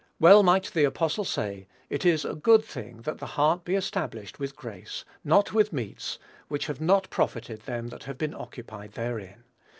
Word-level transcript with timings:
Well 0.19 0.41
might 0.41 0.63
the 0.73 0.83
apostle 0.83 1.25
say, 1.25 1.67
"it 1.87 2.03
is 2.07 2.25
a 2.25 2.33
good 2.33 2.65
thing 2.65 3.03
that 3.03 3.19
the 3.19 3.27
heart 3.37 3.63
be 3.63 3.75
established 3.75 4.39
with 4.39 4.55
grace: 4.55 5.05
not 5.23 5.53
with 5.53 5.71
meats, 5.71 6.17
which 6.47 6.65
have 6.65 6.81
not 6.81 7.07
profited 7.11 7.61
them 7.67 7.89
that 7.89 8.05
have 8.05 8.17
been 8.17 8.33
occupied 8.33 8.93
therein." 8.93 9.43